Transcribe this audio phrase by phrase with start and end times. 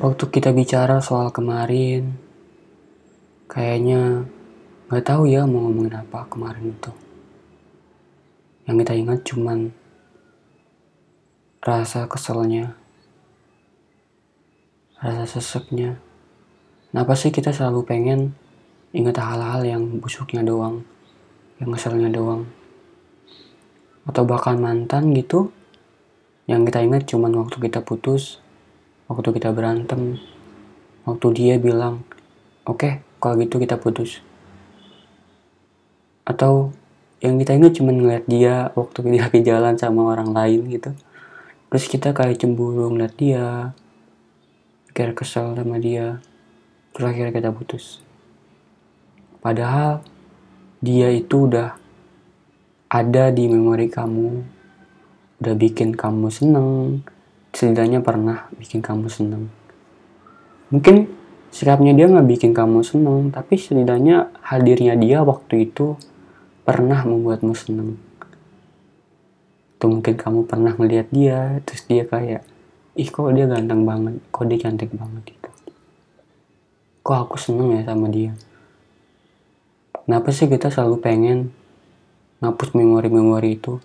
[0.00, 2.16] Waktu kita bicara soal kemarin,
[3.52, 4.24] kayaknya
[4.88, 6.88] nggak tahu ya mau ngomongin apa kemarin itu.
[8.64, 9.58] Yang kita ingat cuman
[11.60, 12.80] rasa keselnya,
[15.04, 16.00] rasa seseknya.
[16.88, 18.32] Kenapa sih kita selalu pengen
[18.96, 20.80] ingat hal-hal yang busuknya doang,
[21.60, 22.48] yang ngeselnya doang.
[24.08, 25.52] Atau bahkan mantan gitu,
[26.48, 28.40] yang kita ingat cuman waktu kita putus,
[29.10, 30.22] waktu kita berantem,
[31.02, 32.06] waktu dia bilang,
[32.62, 34.22] oke okay, kalau gitu kita putus.
[36.22, 36.70] Atau
[37.18, 40.94] yang kita ingat cuman ngeliat dia waktu dia lagi jalan sama orang lain gitu.
[41.70, 43.74] Terus kita kayak cemburu ngeliat dia,
[44.94, 46.22] kayak kesel sama dia,
[46.94, 47.98] terus akhirnya kita putus.
[49.42, 50.06] Padahal
[50.78, 51.78] dia itu udah
[52.90, 54.42] ada di memori kamu,
[55.38, 57.06] udah bikin kamu seneng,
[57.54, 59.50] setidaknya pernah bikin kamu seneng.
[60.70, 61.10] Mungkin
[61.50, 65.98] sikapnya dia nggak bikin kamu seneng, tapi setidaknya hadirnya dia waktu itu
[66.62, 67.98] pernah membuatmu seneng.
[69.76, 72.46] Atau mungkin kamu pernah melihat dia, terus dia kayak,
[72.94, 75.50] ih kok dia ganteng banget, kok dia cantik banget gitu.
[77.02, 78.36] Kok aku seneng ya sama dia.
[80.06, 81.38] Kenapa sih kita selalu pengen
[82.42, 83.82] ngapus memori-memori itu?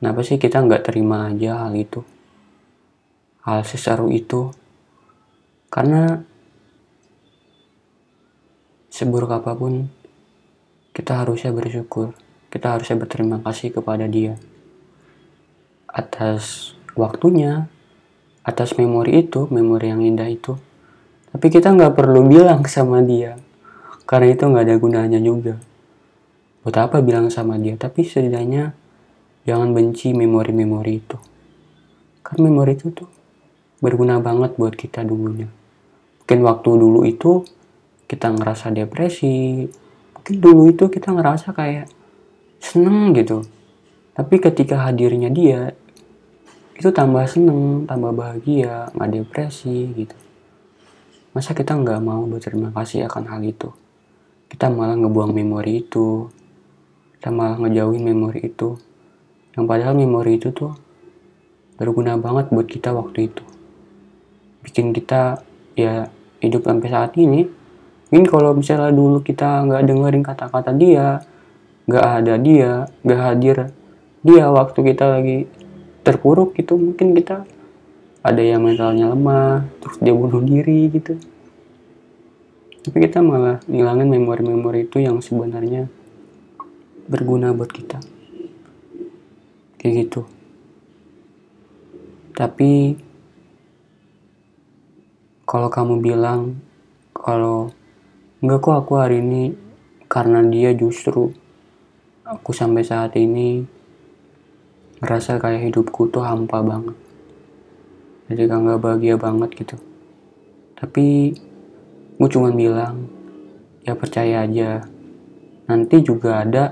[0.00, 2.00] Kenapa sih kita nggak terima aja hal itu?
[3.50, 4.54] Hal seseru itu?
[5.74, 6.22] Karena
[8.94, 9.90] seburuk apa pun,
[10.94, 12.14] kita harusnya bersyukur.
[12.46, 14.38] Kita harusnya berterima kasih kepada dia.
[15.90, 17.66] Atas waktunya,
[18.46, 20.54] atas memori itu, memori yang indah itu.
[21.34, 23.34] Tapi kita nggak perlu bilang sama dia.
[24.06, 25.58] Karena itu nggak ada gunanya juga.
[26.62, 27.74] Buat apa bilang sama dia?
[27.74, 28.78] Tapi setidaknya
[29.42, 31.18] jangan benci memori-memori itu.
[32.22, 33.19] Karena memori itu tuh
[33.80, 35.48] berguna banget buat kita dulunya.
[36.22, 37.42] Mungkin waktu dulu itu
[38.06, 39.66] kita ngerasa depresi.
[40.14, 41.90] Mungkin dulu itu kita ngerasa kayak
[42.60, 43.42] seneng gitu.
[44.14, 45.72] Tapi ketika hadirnya dia,
[46.76, 50.16] itu tambah seneng, tambah bahagia, nggak depresi gitu.
[51.32, 53.70] Masa kita nggak mau berterima kasih akan hal itu?
[54.50, 56.26] kita malah ngebuang memori itu
[57.16, 58.74] kita malah ngejauhin memori itu
[59.54, 60.74] yang padahal memori itu tuh
[61.78, 63.46] berguna banget buat kita waktu itu
[64.64, 65.40] bikin kita
[65.76, 66.08] ya
[66.40, 67.48] hidup sampai saat ini.
[68.10, 71.22] Mungkin kalau misalnya dulu kita nggak dengerin kata-kata dia
[71.86, 73.56] nggak ada dia nggak hadir
[74.22, 75.38] dia waktu kita lagi
[76.06, 77.42] terpuruk gitu mungkin kita
[78.20, 81.16] ada yang mentalnya lemah terus dia bunuh diri gitu.
[82.80, 85.88] Tapi kita malah ngilangin memori-memori itu yang sebenarnya
[87.08, 88.00] berguna buat kita.
[89.80, 90.22] Kayak gitu.
[92.36, 92.96] Tapi
[95.50, 96.62] kalau kamu bilang
[97.10, 97.74] kalau
[98.38, 99.50] enggak kok aku hari ini
[100.06, 101.34] karena dia justru
[102.22, 103.66] aku sampai saat ini
[105.02, 106.94] ngerasa kayak hidupku tuh hampa banget.
[108.30, 109.74] Jadi nggak bahagia banget gitu.
[110.78, 111.34] Tapi
[112.14, 113.10] gue cuma bilang
[113.82, 114.86] ya percaya aja.
[115.66, 116.70] Nanti juga ada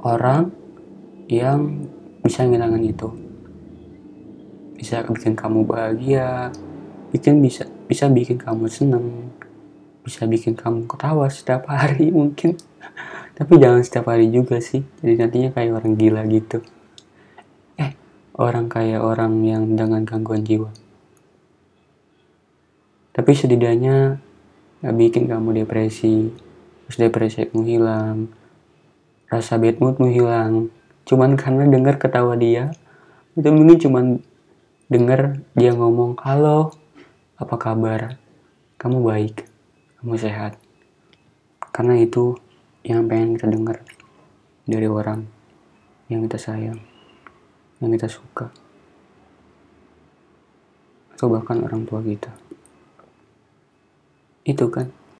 [0.00, 0.48] orang
[1.28, 1.92] yang
[2.24, 3.08] bisa ngilangin itu.
[4.80, 6.48] Bisa bikin kamu bahagia
[7.14, 9.30] bikin bisa bisa bikin kamu seneng.
[10.02, 12.58] Bisa bikin kamu ketawa setiap hari mungkin.
[13.38, 14.82] Tapi jangan setiap hari juga sih.
[14.98, 16.58] Jadi nantinya kayak orang gila gitu.
[17.78, 17.94] Eh
[18.34, 20.74] orang kayak orang yang dengan gangguan jiwa.
[23.14, 24.18] Tapi setidaknya
[24.82, 26.34] gak bikin kamu depresi.
[26.90, 28.18] Terus depresi kamu hilang.
[29.30, 30.74] Rasa bad moodmu hilang.
[31.06, 32.74] Cuman karena dengar ketawa dia
[33.34, 34.04] itu mungkin cuman
[34.86, 36.83] dengar dia ngomong halo
[37.44, 38.16] apa kabar?
[38.80, 39.44] Kamu baik?
[40.00, 40.56] Kamu sehat?
[41.76, 42.40] Karena itu
[42.80, 43.84] yang pengen kita dengar
[44.64, 45.28] dari orang
[46.08, 46.80] yang kita sayang
[47.84, 48.48] yang kita suka
[51.12, 52.32] atau bahkan orang tua kita.
[54.48, 54.88] Itu kan